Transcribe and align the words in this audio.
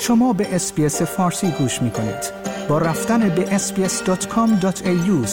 شما 0.00 0.32
به 0.32 0.54
اسپیس 0.54 1.02
فارسی 1.02 1.50
گوش 1.50 1.82
می 1.82 1.90
کنید. 1.90 2.32
با 2.68 2.78
رفتن 2.78 3.28
به 3.28 3.58
sbs.com.au 3.58 5.26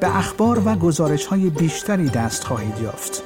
به 0.00 0.16
اخبار 0.16 0.62
و 0.68 0.74
گزارش 0.74 1.26
های 1.26 1.50
بیشتری 1.50 2.08
دست 2.08 2.44
خواهید 2.44 2.78
یافت. 2.82 3.22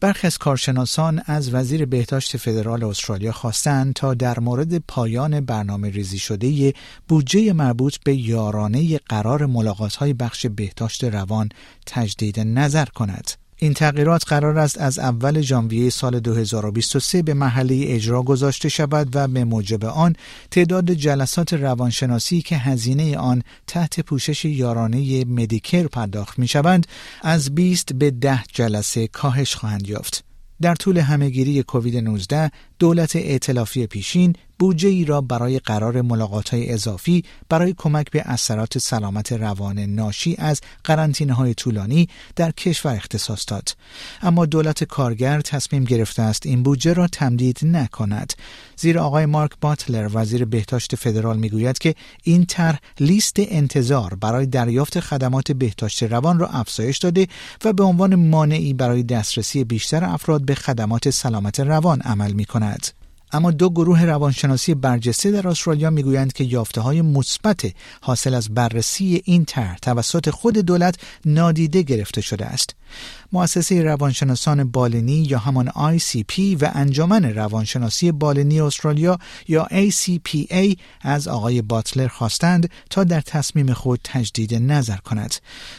برخی 0.00 0.26
از 0.26 0.38
کارشناسان 0.38 1.22
از 1.26 1.54
وزیر 1.54 1.86
بهداشت 1.86 2.36
فدرال 2.36 2.84
استرالیا 2.84 3.32
خواستند 3.32 3.94
تا 3.94 4.14
در 4.14 4.40
مورد 4.40 4.78
پایان 4.78 5.40
برنامه 5.40 5.90
ریزی 5.90 6.18
شده 6.18 6.74
بودجه 7.08 7.52
مربوط 7.52 7.96
به 8.04 8.14
یارانه 8.14 8.98
قرار 8.98 9.46
ملاقات 9.46 9.94
های 9.94 10.12
بخش 10.12 10.46
بهداشت 10.46 11.04
روان 11.04 11.48
تجدید 11.86 12.40
نظر 12.40 12.84
کند. 12.84 13.30
این 13.60 13.74
تغییرات 13.74 14.24
قرار 14.26 14.58
است 14.58 14.78
از 14.78 14.98
اول 14.98 15.40
ژانویه 15.40 15.90
سال 15.90 16.20
2023 16.20 17.22
به 17.22 17.34
محله 17.34 17.84
اجرا 17.86 18.22
گذاشته 18.22 18.68
شود 18.68 19.08
و 19.16 19.28
به 19.28 19.44
موجب 19.44 19.84
آن 19.84 20.16
تعداد 20.50 20.90
جلسات 20.90 21.52
روانشناسی 21.52 22.42
که 22.42 22.56
هزینه 22.56 23.16
آن 23.16 23.42
تحت 23.66 24.00
پوشش 24.00 24.44
یارانه 24.44 25.24
مدیکر 25.24 25.86
پرداخت 25.86 26.38
می 26.38 26.48
شوند 26.48 26.86
از 27.22 27.54
20 27.54 27.92
به 27.92 28.10
10 28.10 28.40
جلسه 28.52 29.06
کاهش 29.06 29.54
خواهند 29.54 29.88
یافت. 29.88 30.24
در 30.60 30.74
طول 30.74 30.98
همهگیری 30.98 31.62
کووید 31.62 31.96
19 31.96 32.50
دولت 32.78 33.16
ائتلافی 33.16 33.86
پیشین 33.86 34.34
بودجه 34.58 34.88
ای 34.88 35.04
را 35.04 35.20
برای 35.20 35.58
قرار 35.58 36.02
ملاقات 36.02 36.48
های 36.48 36.72
اضافی 36.72 37.24
برای 37.48 37.74
کمک 37.78 38.10
به 38.10 38.22
اثرات 38.26 38.78
سلامت 38.78 39.32
روان 39.32 39.78
ناشی 39.78 40.34
از 40.38 40.60
قرنطینه 40.84 41.32
های 41.32 41.54
طولانی 41.54 42.08
در 42.36 42.50
کشور 42.50 42.94
اختصاص 42.94 43.44
داد 43.48 43.76
اما 44.22 44.46
دولت 44.46 44.84
کارگر 44.84 45.40
تصمیم 45.40 45.84
گرفته 45.84 46.22
است 46.22 46.46
این 46.46 46.62
بودجه 46.62 46.92
را 46.92 47.06
تمدید 47.06 47.58
نکند 47.62 48.32
زیر 48.76 48.98
آقای 48.98 49.26
مارک 49.26 49.50
باتلر 49.60 50.10
وزیر 50.12 50.44
بهداشت 50.44 50.96
فدرال 50.96 51.36
می‌گوید 51.36 51.78
که 51.78 51.94
این 52.22 52.46
طرح 52.46 52.78
لیست 53.00 53.36
انتظار 53.38 54.14
برای 54.14 54.46
دریافت 54.46 55.00
خدمات 55.00 55.52
بهداشت 55.52 56.02
روان 56.02 56.38
را 56.38 56.48
افزایش 56.48 56.98
داده 56.98 57.28
و 57.64 57.72
به 57.72 57.84
عنوان 57.84 58.14
مانعی 58.14 58.72
برای 58.72 59.02
دسترسی 59.02 59.64
بیشتر 59.64 60.04
افراد 60.04 60.44
به 60.44 60.54
خدمات 60.54 61.10
سلامت 61.10 61.60
روان 61.60 62.00
عمل 62.00 62.32
می 62.32 62.44
کند. 62.44 62.97
اما 63.32 63.50
دو 63.50 63.70
گروه 63.70 64.04
روانشناسی 64.04 64.74
برجسته 64.74 65.30
در 65.30 65.48
استرالیا 65.48 65.90
می‌گویند 65.90 66.32
که 66.32 66.44
یافته 66.44 66.80
های 66.80 67.02
مثبت 67.02 67.72
حاصل 68.00 68.34
از 68.34 68.54
بررسی 68.54 69.22
این 69.24 69.44
طرح 69.44 69.76
توسط 69.78 70.30
خود 70.30 70.58
دولت 70.58 70.94
نادیده 71.24 71.82
گرفته 71.82 72.20
شده 72.20 72.46
است 72.46 72.74
مؤسسه 73.32 73.82
روانشناسان 73.82 74.64
بالینی 74.64 75.12
یا 75.12 75.38
همان 75.38 75.68
ICP 75.68 76.38
و 76.60 76.70
انجمن 76.74 77.24
روانشناسی 77.24 78.12
بالینی 78.12 78.60
استرالیا 78.60 79.18
یا 79.48 79.68
ACPA 79.70 80.76
از 81.00 81.28
آقای 81.28 81.62
باتلر 81.62 82.08
خواستند 82.08 82.70
تا 82.90 83.04
در 83.04 83.20
تصمیم 83.20 83.72
خود 83.72 84.00
تجدید 84.04 84.54
نظر 84.54 84.96
کند. 84.96 85.34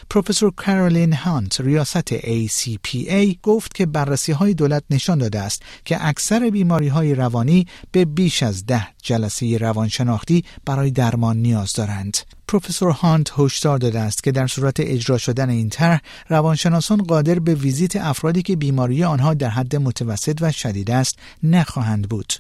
پروفسور 0.10 0.52
کارولین 0.56 1.14
هانت 1.14 1.62
ریاست 1.62 2.16
ACPA 2.16 3.36
گفت 3.44 3.74
که 3.74 3.86
بررسی 3.86 4.32
های 4.32 4.54
دولت 4.54 4.84
نشان 4.90 5.18
داده 5.18 5.40
است 5.40 5.62
که 5.86 5.98
اکثر 6.08 6.50
بیماری 6.50 6.88
های 6.88 7.16
روانی 7.40 7.68
به 7.92 8.06
بیش 8.06 8.44
از 8.44 8.66
ده 8.66 8.88
جلسه 9.02 9.58
روانشناختی 9.58 10.46
برای 10.66 10.92
درمان 10.92 11.38
نیاز 11.38 11.74
دارند. 11.74 12.18
پروفسور 12.50 12.92
هانت 12.92 13.32
هشدار 13.38 13.78
داده 13.78 14.00
است 14.00 14.24
که 14.24 14.32
در 14.32 14.48
صورت 14.48 14.80
اجرا 14.80 15.18
شدن 15.18 15.50
این 15.50 15.70
طرح 15.70 16.02
روانشناسان 16.30 17.04
قادر 17.04 17.40
به 17.40 17.56
ویزیت 17.56 17.96
افرادی 17.96 18.42
که 18.42 18.56
بیماری 18.56 19.04
آنها 19.04 19.34
در 19.34 19.50
حد 19.50 19.76
متوسط 19.76 20.38
و 20.42 20.52
شدید 20.52 20.92
است 20.92 21.20
نخواهند 21.44 22.10
بود. 22.10 22.34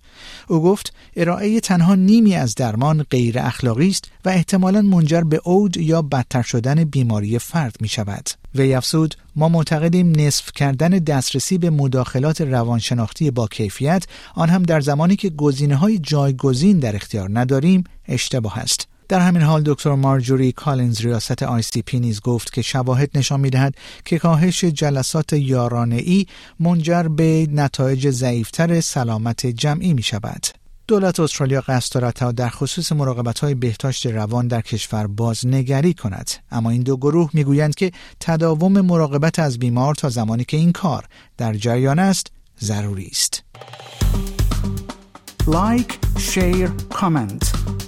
او 0.47 0.63
گفت 0.63 0.93
ارائه 1.15 1.59
تنها 1.59 1.95
نیمی 1.95 2.35
از 2.35 2.55
درمان 2.55 3.03
غیر 3.03 3.39
اخلاقی 3.39 3.89
است 3.89 4.11
و 4.25 4.29
احتمالا 4.29 4.81
منجر 4.81 5.21
به 5.21 5.41
اوج 5.43 5.77
یا 5.77 6.01
بدتر 6.01 6.41
شدن 6.41 6.83
بیماری 6.83 7.39
فرد 7.39 7.75
می 7.81 7.87
شود. 7.87 8.29
وی 8.55 8.73
افزود 8.73 9.15
ما 9.35 9.49
معتقدیم 9.49 10.11
نصف 10.11 10.51
کردن 10.51 10.89
دسترسی 10.89 11.57
به 11.57 11.69
مداخلات 11.69 12.41
روانشناختی 12.41 13.31
با 13.31 13.47
کیفیت 13.47 14.05
آن 14.35 14.49
هم 14.49 14.63
در 14.63 14.81
زمانی 14.81 15.15
که 15.15 15.29
گزینه 15.29 15.75
های 15.75 15.99
جایگزین 15.99 16.79
در 16.79 16.95
اختیار 16.95 17.29
نداریم 17.33 17.83
اشتباه 18.07 18.57
است. 18.59 18.88
در 19.09 19.19
همین 19.19 19.41
حال 19.41 19.63
دکتر 19.65 19.95
مارجوری 19.95 20.51
کالینز 20.51 21.01
ریاست 21.01 21.43
پی 21.79 21.99
نیز 21.99 22.21
گفت 22.21 22.53
که 22.53 22.61
شواهد 22.61 23.09
نشان 23.15 23.39
می‌دهد 23.39 23.75
که 24.05 24.19
کاهش 24.19 24.63
جلسات 24.63 25.33
یارانه 25.33 25.95
ای 25.95 26.25
منجر 26.59 27.03
به 27.03 27.47
نتایج 27.51 28.09
ضعیفتر 28.09 28.81
سلامت 28.81 29.45
جمعی 29.45 29.93
می 29.93 30.03
شود. 30.03 30.45
دولت 30.87 31.19
استرالیا 31.19 31.61
قصد 31.61 31.93
دارد 31.93 32.13
تا 32.13 32.31
در 32.31 32.49
خصوص 32.49 32.91
مراقبت 32.91 33.39
های 33.39 33.55
بهداشت 33.55 34.05
روان 34.05 34.47
در 34.47 34.61
کشور 34.61 35.07
بازنگری 35.07 35.93
کند. 35.93 36.31
اما 36.51 36.69
این 36.69 36.81
دو 36.81 36.97
گروه 36.97 37.29
می‌گویند 37.33 37.75
که 37.75 37.91
تداوم 38.19 38.81
مراقبت 38.81 39.39
از 39.39 39.59
بیمار 39.59 39.95
تا 39.95 40.09
زمانی 40.09 40.43
که 40.43 40.57
این 40.57 40.71
کار 40.71 41.05
در 41.37 41.53
جریان 41.53 41.99
است 41.99 42.27
ضروری 42.61 43.09
است. 43.11 43.43
like 45.47 45.99
share 46.17 46.69
comment 46.89 47.58